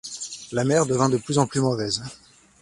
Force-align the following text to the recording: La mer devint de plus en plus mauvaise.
La 0.53 0.63
mer 0.63 0.87
devint 0.87 1.09
de 1.09 1.17
plus 1.19 1.37
en 1.37 1.45
plus 1.45 1.61
mauvaise. 1.61 2.01